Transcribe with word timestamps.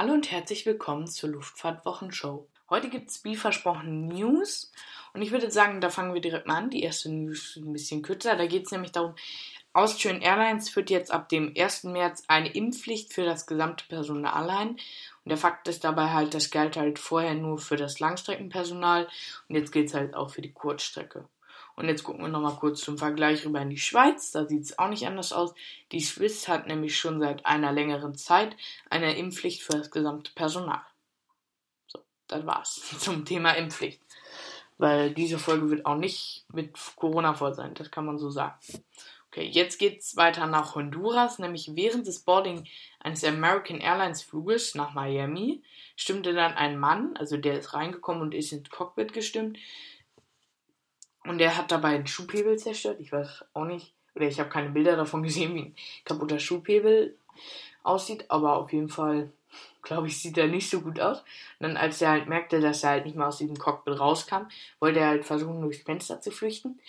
Hallo 0.00 0.14
und 0.14 0.30
herzlich 0.30 0.64
willkommen 0.64 1.08
zur 1.08 1.28
Luftfahrtwochenshow. 1.28 2.48
Heute 2.70 2.88
gibt 2.88 3.10
es 3.10 3.22
wie 3.22 3.36
versprochen 3.36 4.08
News 4.08 4.72
und 5.12 5.20
ich 5.20 5.30
würde 5.30 5.50
sagen, 5.50 5.82
da 5.82 5.90
fangen 5.90 6.14
wir 6.14 6.22
direkt 6.22 6.46
mal 6.46 6.56
an. 6.56 6.70
Die 6.70 6.82
erste 6.82 7.12
News 7.12 7.50
ist 7.50 7.56
ein 7.56 7.74
bisschen 7.74 8.00
kürzer. 8.00 8.34
Da 8.34 8.46
geht 8.46 8.64
es 8.64 8.72
nämlich 8.72 8.92
darum, 8.92 9.14
Austrian 9.74 10.22
Airlines 10.22 10.70
führt 10.70 10.88
jetzt 10.88 11.10
ab 11.10 11.28
dem 11.28 11.52
1. 11.54 11.84
März 11.84 12.22
eine 12.28 12.50
Impfpflicht 12.50 13.12
für 13.12 13.26
das 13.26 13.46
gesamte 13.46 13.84
Personal 13.88 14.48
ein. 14.48 14.68
Und 14.70 14.78
der 15.26 15.36
Fakt 15.36 15.68
ist 15.68 15.84
dabei 15.84 16.08
halt, 16.08 16.32
das 16.32 16.50
galt 16.50 16.78
halt 16.78 16.98
vorher 16.98 17.34
nur 17.34 17.58
für 17.58 17.76
das 17.76 18.00
Langstreckenpersonal 18.00 19.06
und 19.50 19.54
jetzt 19.54 19.70
gilt 19.70 19.88
es 19.88 19.94
halt 19.94 20.14
auch 20.14 20.30
für 20.30 20.40
die 20.40 20.54
Kurzstrecke. 20.54 21.28
Und 21.80 21.88
jetzt 21.88 22.04
gucken 22.04 22.20
wir 22.20 22.28
nochmal 22.28 22.56
kurz 22.56 22.82
zum 22.82 22.98
Vergleich 22.98 23.46
rüber 23.46 23.62
in 23.62 23.70
die 23.70 23.78
Schweiz. 23.78 24.32
Da 24.32 24.44
sieht 24.44 24.64
es 24.64 24.78
auch 24.78 24.90
nicht 24.90 25.06
anders 25.06 25.32
aus. 25.32 25.54
Die 25.92 26.00
Swiss 26.00 26.46
hat 26.46 26.66
nämlich 26.66 26.98
schon 26.98 27.20
seit 27.20 27.46
einer 27.46 27.72
längeren 27.72 28.14
Zeit 28.14 28.54
eine 28.90 29.16
Impfpflicht 29.16 29.62
für 29.62 29.78
das 29.78 29.90
gesamte 29.90 30.30
Personal. 30.34 30.82
So, 31.86 32.00
das 32.26 32.44
war's 32.44 32.74
zum 32.98 33.24
Thema 33.24 33.52
Impfpflicht. 33.52 33.98
Weil 34.76 35.14
diese 35.14 35.38
Folge 35.38 35.70
wird 35.70 35.86
auch 35.86 35.96
nicht 35.96 36.44
mit 36.52 36.74
Corona 36.96 37.32
voll 37.32 37.54
sein, 37.54 37.72
das 37.72 37.90
kann 37.90 38.04
man 38.04 38.18
so 38.18 38.28
sagen. 38.28 38.58
Okay, 39.28 39.46
jetzt 39.46 39.78
geht's 39.78 40.16
weiter 40.16 40.46
nach 40.46 40.74
Honduras, 40.74 41.38
nämlich 41.38 41.70
während 41.76 42.06
des 42.06 42.18
Boarding 42.18 42.66
eines 42.98 43.24
American 43.24 43.80
Airlines 43.80 44.22
Fluges 44.22 44.74
nach 44.74 44.92
Miami 44.92 45.62
stimmte 45.96 46.34
dann 46.34 46.52
ein 46.54 46.78
Mann, 46.78 47.16
also 47.16 47.38
der 47.38 47.58
ist 47.58 47.72
reingekommen 47.72 48.20
und 48.20 48.34
ist 48.34 48.52
ins 48.52 48.68
Cockpit 48.68 49.14
gestimmt, 49.14 49.56
und 51.30 51.40
er 51.40 51.56
hat 51.56 51.70
dabei 51.70 51.90
einen 51.90 52.08
Schubhebel 52.08 52.58
zerstört. 52.58 52.98
Ich 52.98 53.12
weiß 53.12 53.44
auch 53.54 53.64
nicht, 53.64 53.94
oder 54.16 54.26
ich 54.26 54.40
habe 54.40 54.50
keine 54.50 54.70
Bilder 54.70 54.96
davon 54.96 55.22
gesehen, 55.22 55.54
wie 55.54 55.60
ein 55.60 55.74
kaputter 56.04 56.40
Schubhebel 56.40 57.16
aussieht, 57.84 58.24
aber 58.28 58.56
auf 58.56 58.72
jeden 58.72 58.88
Fall, 58.88 59.30
glaube 59.80 60.08
ich, 60.08 60.20
sieht 60.20 60.36
er 60.38 60.48
nicht 60.48 60.68
so 60.68 60.80
gut 60.80 60.98
aus. 60.98 61.20
Und 61.20 61.68
dann, 61.68 61.76
als 61.76 62.02
er 62.02 62.10
halt 62.10 62.28
merkte, 62.28 62.60
dass 62.60 62.82
er 62.82 62.90
halt 62.90 63.04
nicht 63.04 63.16
mehr 63.16 63.28
aus 63.28 63.38
diesem 63.38 63.56
Cockpit 63.56 64.00
rauskam, 64.00 64.48
wollte 64.80 64.98
er 64.98 65.06
halt 65.06 65.24
versuchen, 65.24 65.60
durchs 65.60 65.84
Fenster 65.84 66.20
zu 66.20 66.32
flüchten. 66.32 66.80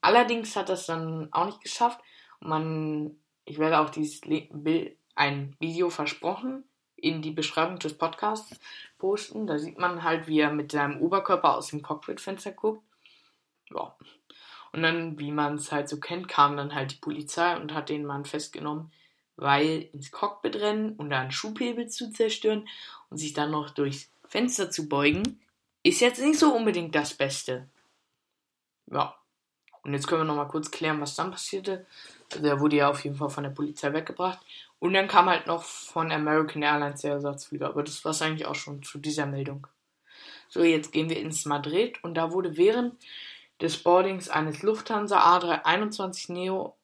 Allerdings 0.00 0.54
hat 0.54 0.70
es 0.70 0.86
dann 0.86 1.26
auch 1.32 1.46
nicht 1.46 1.60
geschafft. 1.60 1.98
Und 2.38 2.50
man, 2.50 3.16
ich 3.46 3.58
werde 3.58 3.80
auch 3.80 3.90
dieses 3.90 4.20
Bild, 4.20 4.96
ein 5.16 5.56
Video 5.58 5.90
versprochen, 5.90 6.62
in 6.94 7.20
die 7.20 7.32
Beschreibung 7.32 7.80
des 7.80 7.98
Podcasts 7.98 8.60
posten. 8.96 9.48
Da 9.48 9.58
sieht 9.58 9.76
man 9.76 10.04
halt, 10.04 10.28
wie 10.28 10.38
er 10.38 10.52
mit 10.52 10.70
seinem 10.70 11.00
Oberkörper 11.00 11.56
aus 11.56 11.70
dem 11.70 11.82
Cockpitfenster 11.82 12.52
guckt 12.52 12.87
ja. 13.74 13.96
Und 14.72 14.82
dann, 14.82 15.18
wie 15.18 15.32
man 15.32 15.54
es 15.54 15.72
halt 15.72 15.88
so 15.88 15.98
kennt, 15.98 16.28
kam 16.28 16.56
dann 16.56 16.74
halt 16.74 16.92
die 16.92 16.96
Polizei 16.96 17.56
und 17.56 17.72
hat 17.74 17.88
den 17.88 18.04
Mann 18.04 18.24
festgenommen, 18.24 18.92
weil 19.36 19.88
ins 19.92 20.10
Cockpit 20.10 20.56
rennen 20.56 20.94
und 20.96 21.10
da 21.10 21.20
einen 21.20 21.32
Schubhebel 21.32 21.88
zu 21.88 22.10
zerstören 22.10 22.68
und 23.08 23.16
sich 23.16 23.32
dann 23.32 23.50
noch 23.50 23.70
durchs 23.70 24.10
Fenster 24.26 24.70
zu 24.70 24.88
beugen, 24.88 25.40
ist 25.82 26.00
jetzt 26.00 26.20
nicht 26.20 26.38
so 26.38 26.54
unbedingt 26.54 26.94
das 26.94 27.14
Beste. 27.14 27.68
Ja. 28.90 29.14
Und 29.82 29.94
jetzt 29.94 30.06
können 30.06 30.22
wir 30.22 30.26
nochmal 30.26 30.48
kurz 30.48 30.70
klären, 30.70 31.00
was 31.00 31.14
dann 31.14 31.30
passierte. 31.30 31.86
Also 32.32 32.46
er 32.46 32.60
wurde 32.60 32.76
ja 32.76 32.90
auf 32.90 33.02
jeden 33.04 33.16
Fall 33.16 33.30
von 33.30 33.44
der 33.44 33.50
Polizei 33.50 33.92
weggebracht. 33.92 34.38
Und 34.80 34.92
dann 34.92 35.08
kam 35.08 35.30
halt 35.30 35.46
noch 35.46 35.62
von 35.62 36.12
American 36.12 36.62
Airlines 36.62 37.00
der 37.00 37.12
Ersatzflieger. 37.12 37.68
Aber 37.68 37.82
das 37.82 38.04
war 38.04 38.10
es 38.10 38.20
eigentlich 38.20 38.46
auch 38.46 38.54
schon 38.54 38.82
zu 38.82 38.98
dieser 38.98 39.24
Meldung. 39.24 39.66
So, 40.48 40.62
jetzt 40.62 40.92
gehen 40.92 41.08
wir 41.08 41.18
ins 41.18 41.44
Madrid 41.44 42.02
und 42.02 42.14
da 42.14 42.32
wurde 42.32 42.56
während 42.56 42.94
des 43.60 43.82
Boardings 43.82 44.28
eines 44.28 44.62
Lufthansa 44.62 45.18
A321 45.36 46.32
Neo 46.32 46.76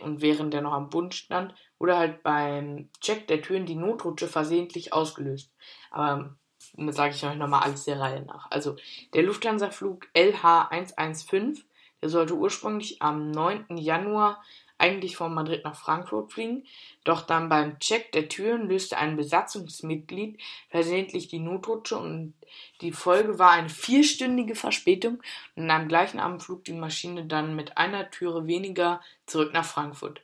und 0.00 0.20
während 0.20 0.54
der 0.54 0.62
noch 0.62 0.72
am 0.72 0.88
Bund 0.88 1.14
stand, 1.14 1.54
wurde 1.78 1.96
halt 1.96 2.22
beim 2.22 2.90
Check 3.00 3.26
der 3.26 3.42
Türen 3.42 3.66
die 3.66 3.74
Notrutsche 3.74 4.28
versehentlich 4.28 4.92
ausgelöst. 4.92 5.52
Aber 5.90 6.36
das 6.74 6.96
sage 6.96 7.14
ich 7.14 7.24
euch 7.24 7.36
nochmal 7.36 7.62
alles 7.62 7.84
der 7.84 8.00
Reihe 8.00 8.22
nach. 8.22 8.50
Also 8.50 8.76
der 9.12 9.24
Lufthansa-Flug 9.24 10.06
LH115, 10.14 11.62
der 12.04 12.10
sollte 12.10 12.34
ursprünglich 12.34 13.00
am 13.00 13.30
9. 13.30 13.78
Januar 13.78 14.44
eigentlich 14.76 15.16
von 15.16 15.32
Madrid 15.32 15.64
nach 15.64 15.74
Frankfurt 15.74 16.34
fliegen, 16.34 16.66
doch 17.02 17.22
dann 17.22 17.48
beim 17.48 17.78
Check 17.78 18.12
der 18.12 18.28
Türen 18.28 18.68
löste 18.68 18.98
ein 18.98 19.16
Besatzungsmitglied 19.16 20.38
versehentlich 20.68 21.28
die 21.28 21.38
Notrutsche 21.38 21.96
und 21.96 22.34
die 22.82 22.92
Folge 22.92 23.38
war 23.38 23.52
eine 23.52 23.70
vierstündige 23.70 24.54
Verspätung 24.54 25.22
und 25.56 25.70
am 25.70 25.88
gleichen 25.88 26.20
Abend 26.20 26.42
flog 26.42 26.62
die 26.64 26.74
Maschine 26.74 27.24
dann 27.24 27.56
mit 27.56 27.78
einer 27.78 28.10
Türe 28.10 28.46
weniger 28.46 29.00
zurück 29.24 29.54
nach 29.54 29.64
Frankfurt. 29.64 30.20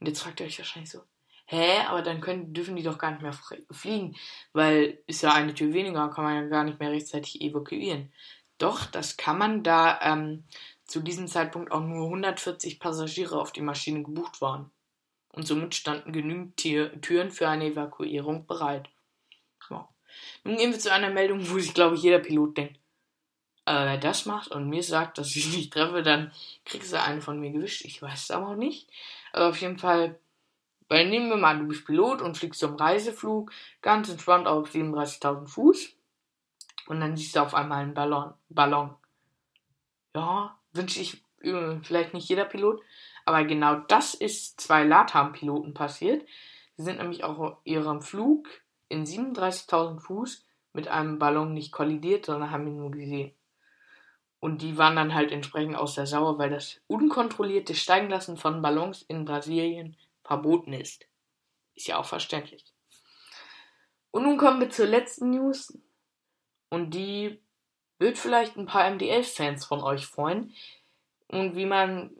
Und 0.00 0.06
jetzt 0.06 0.20
fragt 0.20 0.40
ihr 0.40 0.46
euch 0.46 0.58
wahrscheinlich 0.58 0.90
so, 0.90 1.00
hä, 1.46 1.78
aber 1.88 2.02
dann 2.02 2.20
können, 2.20 2.52
dürfen 2.52 2.76
die 2.76 2.82
doch 2.82 2.98
gar 2.98 3.12
nicht 3.12 3.22
mehr 3.22 3.34
fliegen, 3.70 4.14
weil 4.52 4.98
ist 5.06 5.22
ja 5.22 5.32
eine 5.32 5.54
Tür 5.54 5.72
weniger, 5.72 6.10
kann 6.10 6.24
man 6.24 6.34
ja 6.34 6.48
gar 6.50 6.64
nicht 6.64 6.80
mehr 6.80 6.90
rechtzeitig 6.90 7.40
evakuieren. 7.40 8.12
Doch, 8.58 8.86
das 8.86 9.16
kann 9.16 9.38
man, 9.38 9.62
da 9.64 9.98
ähm, 10.02 10.44
zu 10.86 11.00
diesem 11.00 11.28
Zeitpunkt 11.28 11.72
auch 11.72 11.80
nur 11.80 12.06
140 12.06 12.78
Passagiere 12.78 13.40
auf 13.40 13.52
die 13.52 13.62
Maschine 13.62 14.02
gebucht 14.02 14.40
waren. 14.40 14.70
Und 15.32 15.46
somit 15.46 15.74
standen 15.74 16.12
genügend 16.12 16.56
Türen 16.56 17.30
für 17.30 17.48
eine 17.48 17.66
Evakuierung 17.66 18.46
bereit. 18.46 18.88
Ja. 19.68 19.88
Nun 20.44 20.56
gehen 20.56 20.70
wir 20.70 20.78
zu 20.78 20.92
einer 20.92 21.10
Meldung, 21.10 21.40
wo 21.50 21.58
sich, 21.58 21.74
glaube 21.74 21.96
ich, 21.96 22.02
jeder 22.02 22.20
Pilot 22.20 22.56
denkt, 22.56 22.78
äh, 23.66 23.72
wer 23.72 23.98
das 23.98 24.26
macht 24.26 24.52
und 24.52 24.68
mir 24.68 24.82
sagt, 24.82 25.18
dass 25.18 25.34
ich 25.34 25.52
nicht 25.56 25.72
treffe, 25.72 26.02
dann 26.02 26.32
kriegst 26.64 26.92
du 26.92 27.00
einen 27.00 27.22
von 27.22 27.40
mir 27.40 27.50
gewischt. 27.50 27.84
Ich 27.84 28.00
weiß 28.00 28.24
es 28.24 28.30
aber 28.30 28.50
auch 28.50 28.56
nicht. 28.56 28.88
Aber 29.32 29.48
auf 29.48 29.60
jeden 29.60 29.78
Fall, 29.78 30.20
weil 30.88 31.08
nehmen 31.08 31.30
wir 31.30 31.36
mal, 31.36 31.58
du 31.58 31.66
bist 31.66 31.86
Pilot 31.86 32.22
und 32.22 32.36
fliegst 32.36 32.60
zum 32.60 32.76
Reiseflug, 32.76 33.50
ganz 33.82 34.08
entspannt 34.08 34.46
auf 34.46 34.70
37.000 34.70 35.48
Fuß. 35.48 35.96
Und 36.86 37.00
dann 37.00 37.16
siehst 37.16 37.34
du 37.34 37.40
auf 37.40 37.54
einmal 37.54 37.82
einen 37.82 37.94
Ballon. 37.94 38.34
Ballon. 38.50 38.94
Ja, 40.14 40.56
wünsche 40.74 41.00
ich 41.00 41.24
äh, 41.42 41.78
vielleicht 41.82 42.14
nicht 42.14 42.28
jeder 42.28 42.44
Pilot, 42.44 42.82
aber 43.24 43.44
genau 43.44 43.76
das 43.76 44.14
ist 44.14 44.60
zwei 44.60 44.84
Latam-Piloten 44.84 45.74
passiert. 45.74 46.26
Sie 46.76 46.82
sind 46.82 46.98
nämlich 46.98 47.24
auch 47.24 47.38
auf 47.38 47.56
ihrem 47.64 48.02
Flug 48.02 48.48
in 48.88 49.06
37.000 49.06 50.00
Fuß 50.00 50.44
mit 50.72 50.88
einem 50.88 51.18
Ballon 51.18 51.54
nicht 51.54 51.72
kollidiert, 51.72 52.26
sondern 52.26 52.50
haben 52.50 52.66
ihn 52.66 52.76
nur 52.76 52.90
gesehen. 52.90 53.32
Und 54.40 54.60
die 54.60 54.76
waren 54.76 54.96
dann 54.96 55.14
halt 55.14 55.32
entsprechend 55.32 55.76
aus 55.76 55.94
der 55.94 56.06
Sauer, 56.06 56.38
weil 56.38 56.50
das 56.50 56.80
unkontrollierte 56.86 57.74
Steigenlassen 57.74 58.36
von 58.36 58.60
Ballons 58.60 59.02
in 59.02 59.24
Brasilien 59.24 59.96
verboten 60.22 60.74
ist. 60.74 61.06
Ist 61.74 61.86
ja 61.86 61.96
auch 61.96 62.04
verständlich. 62.04 62.64
Und 64.10 64.24
nun 64.24 64.36
kommen 64.36 64.60
wir 64.60 64.70
zur 64.70 64.86
letzten 64.86 65.30
News. 65.30 65.78
Und 66.68 66.90
die 66.92 67.40
wird 68.04 68.18
vielleicht 68.18 68.56
ein 68.56 68.66
paar 68.66 68.88
MDL-Fans 68.90 69.64
von 69.64 69.82
euch 69.82 70.06
freuen. 70.06 70.54
Und 71.28 71.56
wie 71.56 71.64
man, 71.64 72.10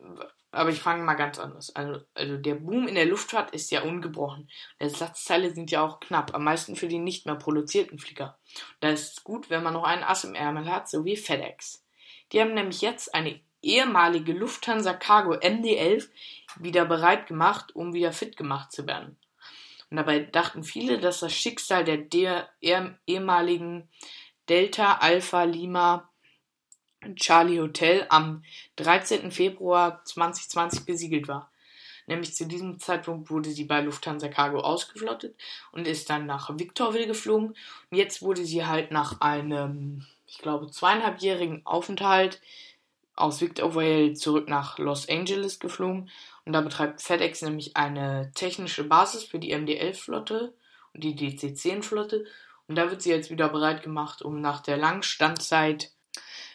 aber 0.50 0.70
ich 0.70 0.80
fange 0.80 1.04
mal 1.04 1.14
ganz 1.14 1.38
anders. 1.38 1.76
Also, 1.76 2.00
also 2.14 2.38
der 2.38 2.54
Boom 2.54 2.88
in 2.88 2.94
der 2.94 3.04
Luftfahrt 3.04 3.50
ist 3.50 3.70
ja 3.70 3.82
ungebrochen. 3.82 4.48
Ersatzteile 4.78 5.52
sind 5.52 5.70
ja 5.70 5.82
auch 5.82 6.00
knapp, 6.00 6.34
am 6.34 6.42
meisten 6.42 6.74
für 6.74 6.88
die 6.88 6.98
nicht 6.98 7.26
mehr 7.26 7.34
produzierten 7.34 7.98
Flieger. 7.98 8.38
Da 8.80 8.88
ist 8.88 9.12
es 9.12 9.24
gut, 9.24 9.50
wenn 9.50 9.62
man 9.62 9.74
noch 9.74 9.84
einen 9.84 10.04
Ass 10.04 10.24
im 10.24 10.34
Ärmel 10.34 10.70
hat, 10.70 10.88
so 10.88 11.04
wie 11.04 11.18
FedEx. 11.18 11.84
Die 12.32 12.40
haben 12.40 12.54
nämlich 12.54 12.80
jetzt 12.80 13.14
eine 13.14 13.38
ehemalige 13.60 14.32
Lufthansa 14.32 14.94
Cargo 14.94 15.34
MD-11 15.34 16.08
wieder 16.60 16.86
bereit 16.86 17.26
gemacht, 17.26 17.76
um 17.76 17.92
wieder 17.92 18.12
fit 18.12 18.38
gemacht 18.38 18.72
zu 18.72 18.86
werden. 18.86 19.18
Und 19.90 19.98
dabei 19.98 20.20
dachten 20.20 20.64
viele, 20.64 20.98
dass 20.98 21.20
das 21.20 21.34
Schicksal 21.34 21.84
der, 21.84 21.98
der 21.98 22.48
ehemaligen 23.06 23.88
Delta 24.48 24.98
Alpha 24.98 25.44
Lima 25.44 26.08
Charlie 27.16 27.60
Hotel 27.60 28.06
am 28.08 28.42
13. 28.76 29.30
Februar 29.30 30.04
2020 30.04 30.84
besiegelt 30.84 31.28
war. 31.28 31.50
Nämlich 32.06 32.34
zu 32.34 32.46
diesem 32.46 32.78
Zeitpunkt 32.78 33.30
wurde 33.30 33.50
sie 33.50 33.64
bei 33.64 33.80
Lufthansa 33.80 34.28
Cargo 34.28 34.60
ausgeflottet 34.60 35.34
und 35.72 35.86
ist 35.86 36.10
dann 36.10 36.26
nach 36.26 36.50
Victorville 36.58 37.06
geflogen. 37.06 37.56
Und 37.90 37.96
jetzt 37.96 38.20
wurde 38.20 38.44
sie 38.44 38.66
halt 38.66 38.90
nach 38.90 39.20
einem, 39.20 40.06
ich 40.26 40.38
glaube, 40.38 40.70
zweieinhalbjährigen 40.70 41.64
Aufenthalt 41.64 42.40
aus 43.16 43.40
Victorville 43.40 44.12
zurück 44.14 44.48
nach 44.48 44.78
Los 44.78 45.08
Angeles 45.08 45.60
geflogen. 45.60 46.10
Und 46.44 46.52
da 46.52 46.60
betreibt 46.60 47.00
FedEx 47.00 47.40
nämlich 47.42 47.76
eine 47.76 48.30
technische 48.34 48.84
Basis 48.84 49.24
für 49.24 49.38
die 49.38 49.54
MD-11-Flotte 49.54 50.52
und 50.92 51.04
die 51.04 51.14
DC-10-Flotte. 51.14 52.26
Und 52.66 52.76
da 52.76 52.90
wird 52.90 53.02
sie 53.02 53.10
jetzt 53.10 53.30
wieder 53.30 53.48
bereit 53.48 53.82
gemacht, 53.82 54.22
um 54.22 54.40
nach 54.40 54.60
der 54.60 54.76
langen 54.76 55.02
Standzeit 55.02 55.92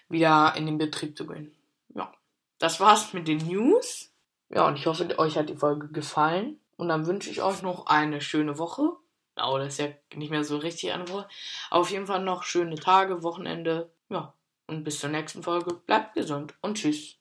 wieder 0.07 0.53
in 0.55 0.65
den 0.65 0.77
Betrieb 0.77 1.17
zu 1.17 1.27
gehen. 1.27 1.55
Ja, 1.93 2.11
das 2.57 2.79
war's 2.79 3.13
mit 3.13 3.27
den 3.27 3.45
News. 3.45 4.11
Ja, 4.49 4.67
und 4.67 4.75
ich 4.75 4.87
hoffe, 4.87 5.17
euch 5.19 5.37
hat 5.37 5.49
die 5.49 5.55
Folge 5.55 5.87
gefallen. 5.89 6.59
Und 6.77 6.89
dann 6.89 7.05
wünsche 7.05 7.29
ich 7.29 7.41
euch 7.41 7.61
noch 7.61 7.85
eine 7.85 8.21
schöne 8.21 8.57
Woche. 8.57 8.93
Oh, 9.35 9.57
das 9.57 9.73
ist 9.73 9.79
ja 9.79 9.87
nicht 10.15 10.31
mehr 10.31 10.43
so 10.43 10.57
richtig 10.57 10.91
eine 10.91 11.07
Woche. 11.09 11.27
Auf 11.69 11.91
jeden 11.91 12.07
Fall 12.07 12.23
noch 12.23 12.43
schöne 12.43 12.75
Tage, 12.75 13.21
Wochenende. 13.21 13.91
Ja, 14.09 14.33
und 14.67 14.83
bis 14.83 14.99
zur 14.99 15.09
nächsten 15.09 15.43
Folge. 15.43 15.75
Bleibt 15.75 16.15
gesund 16.15 16.55
und 16.61 16.77
tschüss. 16.77 17.18